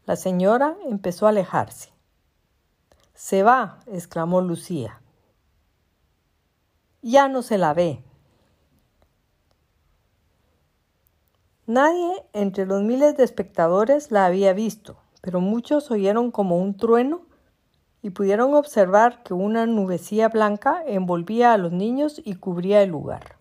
La 0.05 0.15
señora 0.15 0.77
empezó 0.85 1.25
a 1.25 1.29
alejarse. 1.29 1.89
Se 3.13 3.43
va, 3.43 3.79
exclamó 3.87 4.39
Lucía. 4.39 5.01
Ya 7.01 7.27
no 7.27 7.41
se 7.41 7.57
la 7.57 7.73
ve. 7.73 8.01
Nadie 11.65 12.23
entre 12.31 12.65
los 12.65 12.81
miles 12.81 13.17
de 13.17 13.25
espectadores 13.25 14.11
la 14.11 14.25
había 14.25 14.53
visto 14.53 15.03
pero 15.23 15.39
muchos 15.39 15.89
oyeron 15.89 16.31
como 16.31 16.57
un 16.57 16.75
trueno 16.75 17.21
y 18.03 18.09
pudieron 18.09 18.53
observar 18.53 19.23
que 19.23 19.33
una 19.33 19.65
nubecilla 19.65 20.27
blanca 20.27 20.83
envolvía 20.85 21.53
a 21.53 21.57
los 21.57 21.71
niños 21.71 22.21
y 22.23 22.35
cubría 22.35 22.83
el 22.83 22.89
lugar. 22.89 23.37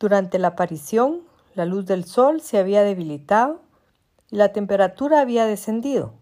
Durante 0.00 0.38
la 0.38 0.48
aparición, 0.48 1.20
la 1.54 1.66
luz 1.66 1.84
del 1.84 2.04
sol 2.04 2.40
se 2.40 2.58
había 2.58 2.82
debilitado 2.82 3.60
y 4.30 4.36
la 4.36 4.52
temperatura 4.52 5.20
había 5.20 5.44
descendido, 5.44 6.14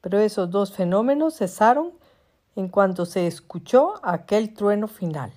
pero 0.00 0.18
esos 0.18 0.50
dos 0.50 0.72
fenómenos 0.72 1.38
cesaron 1.38 1.92
en 2.56 2.68
cuanto 2.68 3.06
se 3.06 3.28
escuchó 3.28 3.94
aquel 4.02 4.52
trueno 4.52 4.88
final. 4.88 5.32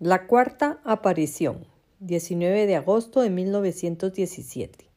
La 0.00 0.26
cuarta 0.26 0.80
aparición, 0.84 1.64
19 2.00 2.66
de 2.66 2.74
agosto 2.74 3.20
de 3.20 3.30
1917. 3.30 4.93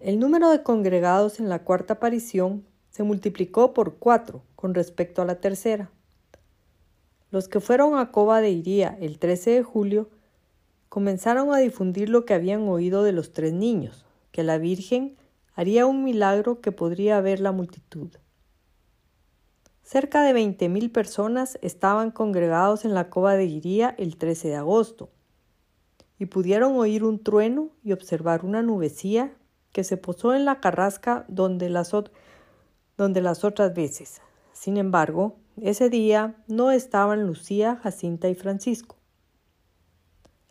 El 0.00 0.18
número 0.18 0.50
de 0.50 0.62
congregados 0.62 1.40
en 1.40 1.48
la 1.48 1.64
cuarta 1.64 1.94
aparición 1.94 2.66
se 2.90 3.02
multiplicó 3.02 3.72
por 3.72 3.96
cuatro 3.96 4.42
con 4.54 4.74
respecto 4.74 5.22
a 5.22 5.24
la 5.24 5.40
tercera. 5.40 5.90
Los 7.30 7.48
que 7.48 7.60
fueron 7.60 7.98
a 7.98 8.12
Coba 8.12 8.42
de 8.42 8.50
Iría 8.50 8.96
el 9.00 9.18
13 9.18 9.52
de 9.52 9.62
julio 9.62 10.10
comenzaron 10.90 11.52
a 11.52 11.58
difundir 11.58 12.10
lo 12.10 12.26
que 12.26 12.34
habían 12.34 12.68
oído 12.68 13.04
de 13.04 13.12
los 13.12 13.32
tres 13.32 13.54
niños, 13.54 14.04
que 14.32 14.42
la 14.42 14.58
Virgen 14.58 15.16
haría 15.54 15.86
un 15.86 16.04
milagro 16.04 16.60
que 16.60 16.72
podría 16.72 17.20
ver 17.22 17.40
la 17.40 17.52
multitud. 17.52 18.10
Cerca 19.82 20.22
de 20.22 20.34
veinte 20.34 20.68
mil 20.68 20.90
personas 20.90 21.58
estaban 21.62 22.10
congregados 22.10 22.84
en 22.84 22.92
la 22.92 23.08
cova 23.08 23.34
de 23.34 23.46
Iría 23.46 23.94
el 23.96 24.18
13 24.18 24.48
de 24.48 24.56
agosto, 24.56 25.08
y 26.18 26.26
pudieron 26.26 26.76
oír 26.76 27.02
un 27.02 27.22
trueno 27.22 27.70
y 27.82 27.92
observar 27.92 28.44
una 28.44 28.62
nubecía 28.62 29.34
que 29.76 29.84
se 29.84 29.98
posó 29.98 30.34
en 30.34 30.46
la 30.46 30.58
carrasca 30.58 31.26
donde 31.28 31.68
las, 31.68 31.92
donde 32.96 33.20
las 33.20 33.44
otras 33.44 33.74
veces. 33.74 34.22
Sin 34.54 34.78
embargo, 34.78 35.36
ese 35.60 35.90
día 35.90 36.42
no 36.46 36.70
estaban 36.70 37.26
Lucía, 37.26 37.78
Jacinta 37.82 38.30
y 38.30 38.34
Francisco. 38.34 38.96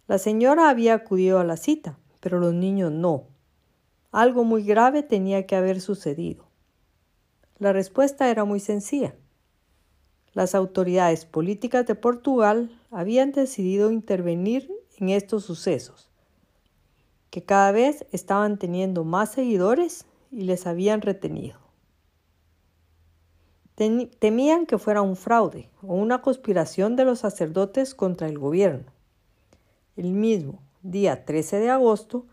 La 0.06 0.20
señora 0.20 0.70
había 0.70 0.94
acudido 0.94 1.40
a 1.40 1.44
la 1.44 1.58
cita, 1.58 1.98
pero 2.20 2.40
los 2.40 2.54
niños 2.54 2.92
no. 2.92 3.24
Algo 4.12 4.44
muy 4.44 4.64
grave 4.64 5.02
tenía 5.02 5.48
que 5.48 5.56
haber 5.56 5.82
sucedido. 5.82 6.46
La 7.58 7.74
respuesta 7.74 8.30
era 8.30 8.46
muy 8.46 8.60
sencilla. 8.60 9.16
Las 10.34 10.54
autoridades 10.54 11.26
políticas 11.26 11.88
de 11.88 11.96
Portugal 11.96 12.80
habían 12.92 13.32
decidido 13.32 13.90
intervenir 13.90 14.72
en 15.00 15.10
estos 15.10 15.46
sucesos, 15.46 16.12
que 17.36 17.44
cada 17.44 17.74
vez 17.74 18.06
estaban 18.14 18.58
teniendo 18.58 19.04
más 19.04 19.34
seguidores 19.34 20.06
y 20.32 20.44
les 20.44 20.66
habían 20.68 21.02
retenido. 21.02 21.60
Temían 23.76 24.66
que 24.66 24.78
fuera 24.78 25.02
un 25.02 25.18
fraude 25.18 25.70
o 25.82 25.96
una 25.96 26.22
conspiración 26.22 26.96
de 26.96 27.04
los 27.04 27.20
sacerdotes 27.20 27.94
contra 27.94 28.30
el 28.30 28.40
gobierno. 28.40 28.86
El 29.98 30.14
mismo 30.14 30.62
día 30.82 31.26
13 31.26 31.60
de 31.60 31.72
agosto, 31.72 32.26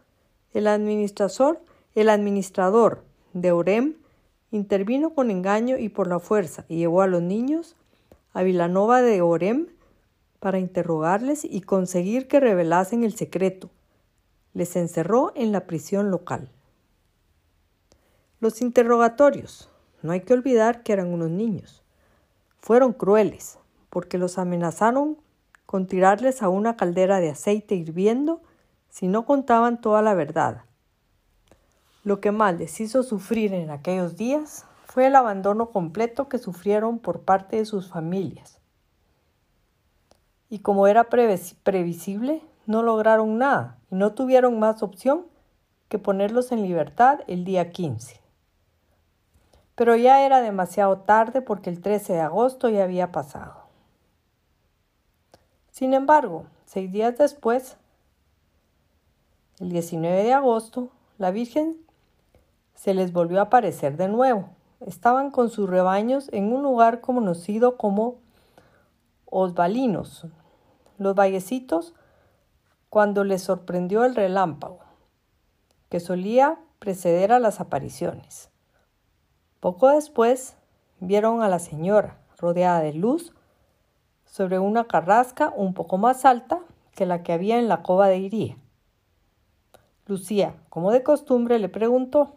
el 0.54 0.68
administrador, 0.68 1.60
el 1.96 2.08
administrador 2.08 3.02
de 3.32 3.50
Orem 3.50 3.96
intervino 4.52 5.16
con 5.16 5.32
engaño 5.32 5.78
y 5.78 5.88
por 5.88 6.06
la 6.06 6.20
fuerza 6.20 6.64
y 6.68 6.76
llevó 6.76 7.02
a 7.02 7.08
los 7.08 7.22
niños 7.22 7.74
a 8.34 8.44
Vilanova 8.44 9.02
de 9.02 9.20
Orem 9.20 9.66
para 10.38 10.60
interrogarles 10.60 11.44
y 11.44 11.62
conseguir 11.62 12.28
que 12.28 12.38
revelasen 12.38 13.02
el 13.02 13.16
secreto. 13.16 13.68
Les 14.54 14.76
encerró 14.76 15.32
en 15.34 15.52
la 15.52 15.66
prisión 15.66 16.10
local. 16.10 16.50
Los 18.40 18.60
interrogatorios, 18.60 19.70
no 20.02 20.12
hay 20.12 20.22
que 20.22 20.34
olvidar 20.34 20.82
que 20.82 20.92
eran 20.92 21.12
unos 21.12 21.30
niños, 21.30 21.82
fueron 22.60 22.92
crueles 22.92 23.58
porque 23.90 24.18
los 24.18 24.38
amenazaron 24.38 25.18
con 25.66 25.86
tirarles 25.86 26.42
a 26.42 26.48
una 26.48 26.76
caldera 26.76 27.20
de 27.20 27.30
aceite 27.30 27.74
hirviendo 27.74 28.42
si 28.88 29.06
no 29.06 29.24
contaban 29.24 29.80
toda 29.80 30.02
la 30.02 30.14
verdad. 30.14 30.64
Lo 32.04 32.20
que 32.20 32.32
más 32.32 32.58
les 32.58 32.80
hizo 32.80 33.02
sufrir 33.02 33.54
en 33.54 33.70
aquellos 33.70 34.16
días 34.16 34.66
fue 34.86 35.06
el 35.06 35.16
abandono 35.16 35.70
completo 35.70 36.28
que 36.28 36.38
sufrieron 36.38 36.98
por 36.98 37.20
parte 37.20 37.56
de 37.56 37.64
sus 37.64 37.88
familias. 37.88 38.58
Y 40.50 40.58
como 40.58 40.86
era 40.86 41.04
previsible, 41.04 42.42
no 42.66 42.82
lograron 42.82 43.38
nada 43.38 43.78
y 43.90 43.96
no 43.96 44.12
tuvieron 44.12 44.58
más 44.58 44.82
opción 44.82 45.26
que 45.88 45.98
ponerlos 45.98 46.52
en 46.52 46.62
libertad 46.62 47.20
el 47.26 47.44
día 47.44 47.70
15. 47.70 48.20
Pero 49.74 49.96
ya 49.96 50.24
era 50.24 50.40
demasiado 50.40 50.98
tarde 50.98 51.42
porque 51.42 51.70
el 51.70 51.80
13 51.80 52.14
de 52.14 52.20
agosto 52.20 52.68
ya 52.68 52.84
había 52.84 53.12
pasado. 53.12 53.62
Sin 55.70 55.94
embargo, 55.94 56.44
seis 56.66 56.92
días 56.92 57.16
después, 57.18 57.76
el 59.58 59.70
19 59.70 60.22
de 60.22 60.32
agosto, 60.32 60.90
la 61.18 61.30
Virgen 61.30 61.76
se 62.74 62.94
les 62.94 63.12
volvió 63.12 63.38
a 63.40 63.44
aparecer 63.44 63.96
de 63.96 64.08
nuevo. 64.08 64.50
Estaban 64.80 65.30
con 65.30 65.50
sus 65.50 65.68
rebaños 65.68 66.28
en 66.32 66.52
un 66.52 66.62
lugar 66.62 67.00
conocido 67.00 67.76
como 67.76 68.16
Osvalinos, 69.26 70.26
los 70.98 71.14
vallecitos, 71.14 71.94
cuando 72.92 73.24
les 73.24 73.40
sorprendió 73.40 74.04
el 74.04 74.14
relámpago, 74.14 74.80
que 75.88 75.98
solía 75.98 76.58
preceder 76.78 77.32
a 77.32 77.38
las 77.38 77.58
apariciones. 77.58 78.50
Poco 79.60 79.88
después 79.88 80.58
vieron 81.00 81.40
a 81.40 81.48
la 81.48 81.58
señora, 81.58 82.18
rodeada 82.36 82.80
de 82.80 82.92
luz, 82.92 83.32
sobre 84.26 84.58
una 84.58 84.88
carrasca 84.88 85.54
un 85.56 85.72
poco 85.72 85.96
más 85.96 86.26
alta 86.26 86.60
que 86.94 87.06
la 87.06 87.22
que 87.22 87.32
había 87.32 87.58
en 87.58 87.66
la 87.66 87.82
cova 87.82 88.08
de 88.08 88.18
Iría. 88.18 88.58
Lucía, 90.04 90.54
como 90.68 90.90
de 90.90 91.02
costumbre, 91.02 91.58
le 91.58 91.70
preguntó 91.70 92.34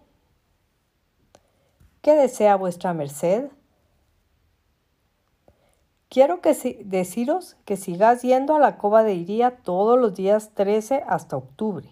¿Qué 2.02 2.14
desea 2.14 2.56
vuestra 2.56 2.94
merced? 2.94 3.50
Quiero 6.10 6.40
que 6.42 6.54
deciros 6.86 7.58
que 7.66 7.78
sigáis 7.78 8.22
yendo 8.22 8.56
a 8.56 8.60
la 8.60 8.78
cova 8.78 9.04
de 9.04 9.16
Iría 9.16 9.58
todos 9.58 10.00
los 10.00 10.16
días 10.16 10.52
13 10.54 11.04
hasta 11.08 11.36
octubre 11.36 11.90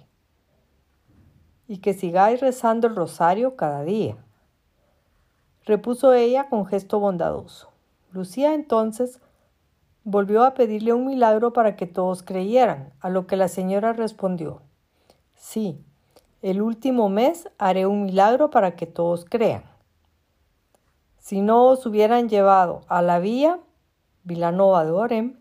y 1.68 1.78
que 1.80 1.94
sigáis 1.94 2.40
rezando 2.40 2.88
el 2.88 2.96
rosario 2.96 3.56
cada 3.56 3.84
día. 3.84 4.18
Repuso 5.66 6.14
ella 6.14 6.50
con 6.50 6.66
gesto 6.66 7.00
bondadoso. 7.00 7.70
Lucía 8.12 8.54
entonces 8.54 9.20
volvió 10.04 10.44
a 10.44 10.54
pedirle 10.54 10.94
un 10.94 11.06
milagro 11.06 11.54
para 11.54 11.76
que 11.76 11.88
todos 11.88 12.24
creyeran, 12.24 12.94
a 13.00 13.10
lo 13.10 13.26
que 13.26 13.38
la 13.38 13.48
señora 13.48 13.94
respondió, 13.94 14.62
sí, 15.36 15.84
el 16.42 16.62
último 16.62 17.08
mes 17.08 17.50
haré 17.58 17.86
un 17.86 18.04
milagro 18.04 18.50
para 18.50 18.76
que 18.76 18.86
todos 18.86 19.26
crean. 19.26 19.64
Si 21.18 21.42
no 21.42 21.68
os 21.68 21.86
hubieran 21.86 22.28
llevado 22.28 22.82
a 22.88 23.02
la 23.02 23.20
vía 23.20 23.60
Vilanova 24.24 24.86
de 24.86 24.92
Orem, 24.92 25.40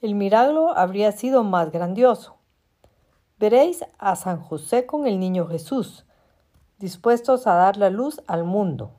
el 0.00 0.14
milagro 0.14 0.76
habría 0.76 1.12
sido 1.12 1.44
más 1.44 1.72
grandioso. 1.72 2.36
Veréis 3.38 3.84
a 3.98 4.16
San 4.16 4.40
José 4.40 4.86
con 4.86 5.06
el 5.06 5.18
niño 5.18 5.46
Jesús, 5.46 6.06
dispuestos 6.78 7.46
a 7.46 7.54
dar 7.54 7.76
la 7.76 7.90
luz 7.90 8.20
al 8.26 8.44
mundo, 8.44 8.92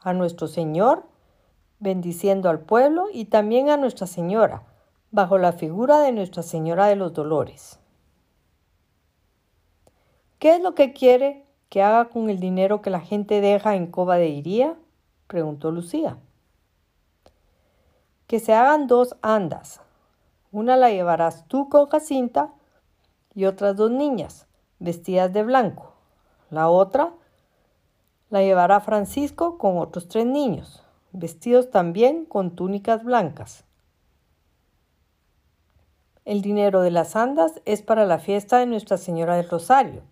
a 0.00 0.12
nuestro 0.12 0.46
Señor 0.48 1.04
bendiciendo 1.82 2.48
al 2.48 2.60
pueblo 2.60 3.06
y 3.12 3.24
también 3.24 3.68
a 3.68 3.76
Nuestra 3.76 4.06
Señora, 4.06 4.62
bajo 5.10 5.36
la 5.36 5.52
figura 5.52 5.98
de 5.98 6.12
Nuestra 6.12 6.44
Señora 6.44 6.86
de 6.86 6.94
los 6.94 7.12
Dolores. 7.12 7.80
¿Qué 10.38 10.54
es 10.54 10.62
lo 10.62 10.76
que 10.76 10.92
quiere 10.92 11.44
que 11.68 11.82
haga 11.82 12.08
con 12.08 12.30
el 12.30 12.38
dinero 12.38 12.82
que 12.82 12.90
la 12.90 13.00
gente 13.00 13.40
deja 13.40 13.74
en 13.74 13.88
Coba 13.88 14.16
de 14.16 14.28
Iría? 14.28 14.76
preguntó 15.26 15.72
Lucía. 15.72 16.18
Que 18.32 18.40
se 18.40 18.54
hagan 18.54 18.86
dos 18.86 19.14
andas. 19.20 19.82
Una 20.52 20.78
la 20.78 20.88
llevarás 20.88 21.46
tú 21.48 21.68
con 21.68 21.90
Jacinta 21.90 22.48
y 23.34 23.44
otras 23.44 23.76
dos 23.76 23.90
niñas, 23.90 24.46
vestidas 24.78 25.30
de 25.34 25.42
blanco. 25.42 25.92
La 26.48 26.70
otra 26.70 27.12
la 28.30 28.40
llevará 28.40 28.80
Francisco 28.80 29.58
con 29.58 29.76
otros 29.76 30.08
tres 30.08 30.24
niños 30.24 30.82
vestidos 31.12 31.70
también 31.70 32.24
con 32.24 32.56
túnicas 32.56 33.04
blancas. 33.04 33.64
El 36.24 36.40
dinero 36.40 36.80
de 36.80 36.90
las 36.90 37.16
andas 37.16 37.60
es 37.66 37.82
para 37.82 38.06
la 38.06 38.18
fiesta 38.18 38.56
de 38.56 38.64
Nuestra 38.64 38.96
Señora 38.96 39.36
del 39.36 39.50
Rosario. 39.50 40.04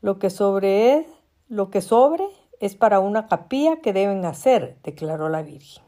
Lo 0.00 0.18
que 0.18 0.30
sobre 0.30 0.94
es, 0.94 1.06
lo 1.50 1.68
que 1.68 1.82
sobre 1.82 2.24
es 2.60 2.76
para 2.76 2.98
una 2.98 3.26
capilla 3.26 3.82
que 3.82 3.92
deben 3.92 4.24
hacer, 4.24 4.78
declaró 4.82 5.28
la 5.28 5.42
Virgen. 5.42 5.85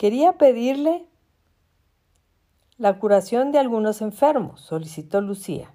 Quería 0.00 0.38
pedirle 0.38 1.06
la 2.78 2.98
curación 2.98 3.52
de 3.52 3.58
algunos 3.58 4.00
enfermos, 4.00 4.62
solicitó 4.62 5.20
Lucía. 5.20 5.74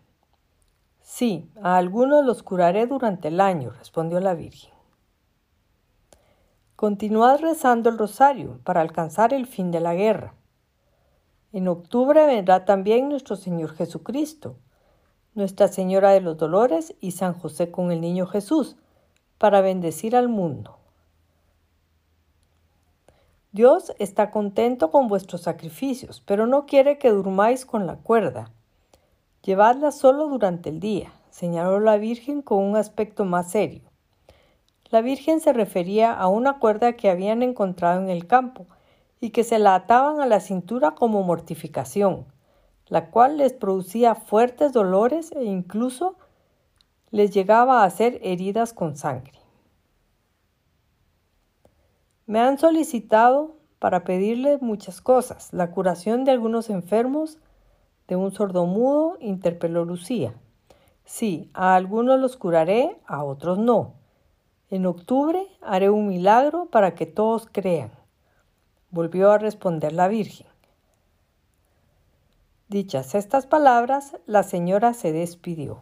Sí, 1.00 1.48
a 1.62 1.78
algunos 1.78 2.26
los 2.26 2.42
curaré 2.42 2.88
durante 2.88 3.28
el 3.28 3.40
año, 3.40 3.70
respondió 3.70 4.20
la 4.20 4.34
Virgen. 4.34 4.74
Continuad 6.76 7.40
rezando 7.40 7.92
el 7.92 8.00
rosario 8.00 8.60
para 8.64 8.82
alcanzar 8.82 9.32
el 9.32 9.46
fin 9.46 9.70
de 9.70 9.80
la 9.80 9.94
guerra. 9.94 10.34
En 11.54 11.68
octubre 11.68 12.26
vendrá 12.26 12.66
también 12.66 13.10
nuestro 13.10 13.36
Señor 13.36 13.76
Jesucristo. 13.76 14.58
Nuestra 15.36 15.68
Señora 15.68 16.10
de 16.10 16.22
los 16.22 16.36
Dolores 16.36 16.96
y 17.00 17.12
San 17.12 17.36
José 17.36 17.70
con 17.70 17.92
el 17.92 18.02
Niño 18.02 18.26
Jesús, 18.26 18.76
para 19.38 19.62
bendecir 19.62 20.16
al 20.16 20.30
mundo. 20.30 20.80
Dios 23.56 23.94
está 24.00 24.32
contento 24.32 24.92
con 24.92 25.08
vuestros 25.08 25.44
sacrificios, 25.44 26.22
pero 26.26 26.46
no 26.46 26.66
quiere 26.66 26.98
que 26.98 27.10
durmáis 27.10 27.66
con 27.66 27.88
la 27.88 27.96
cuerda. 27.96 28.52
Llevadla 29.44 29.94
solo 29.94 30.28
durante 30.28 30.68
el 30.68 30.82
día, 30.82 31.14
señaló 31.30 31.80
la 31.80 31.96
Virgen 31.96 32.42
con 32.42 32.62
un 32.62 32.76
aspecto 32.76 33.24
más 33.24 33.50
serio. 33.50 33.84
La 34.90 35.00
Virgen 35.00 35.40
se 35.40 35.54
refería 35.54 36.12
a 36.12 36.28
una 36.28 36.60
cuerda 36.60 36.98
que 36.98 37.10
habían 37.10 37.44
encontrado 37.44 38.02
en 38.02 38.10
el 38.10 38.28
campo 38.28 38.66
y 39.22 39.30
que 39.30 39.46
se 39.46 39.58
la 39.58 39.74
ataban 39.74 40.20
a 40.20 40.26
la 40.26 40.42
cintura 40.42 40.92
como 40.92 41.24
mortificación, 41.24 42.26
la 42.90 43.10
cual 43.10 43.38
les 43.38 43.54
producía 43.54 44.16
fuertes 44.16 44.74
dolores 44.74 45.32
e 45.32 45.46
incluso 45.46 46.18
les 47.10 47.34
llegaba 47.34 47.84
a 47.84 47.86
hacer 47.86 48.20
heridas 48.22 48.74
con 48.74 48.98
sangre. 48.98 49.45
Me 52.28 52.40
han 52.40 52.58
solicitado 52.58 53.56
para 53.78 54.04
pedirle 54.04 54.58
muchas 54.60 55.00
cosas, 55.00 55.54
la 55.54 55.70
curación 55.70 56.26
de 56.26 56.32
algunos 56.32 56.72
enfermos, 56.72 57.38
de 58.08 58.16
un 58.16 58.32
sordomudo, 58.32 59.18
interpeló 59.20 59.86
Lucía. 59.86 60.34
Sí, 61.06 61.52
a 61.54 61.76
algunos 61.76 62.20
los 62.20 62.36
curaré, 62.36 62.98
a 63.06 63.24
otros 63.24 63.60
no. 63.60 63.94
En 64.72 64.88
octubre 64.88 65.46
haré 65.62 65.92
un 65.92 66.08
milagro 66.08 66.66
para 66.66 66.96
que 66.96 67.06
todos 67.06 67.48
crean. 67.52 67.92
Volvió 68.90 69.32
a 69.32 69.38
responder 69.38 69.94
la 69.94 70.08
Virgen. 70.08 70.48
Dichas 72.68 73.14
estas 73.14 73.46
palabras, 73.46 74.18
la 74.26 74.42
señora 74.42 74.96
se 74.96 75.12
despidió. 75.12 75.82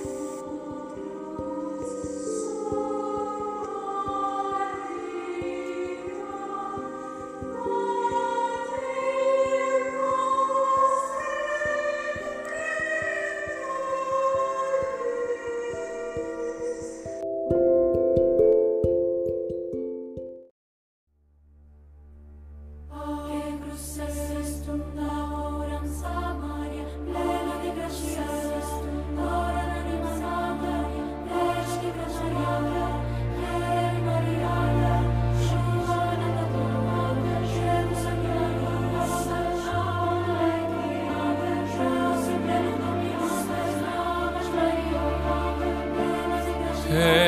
Hey. 46.91 47.20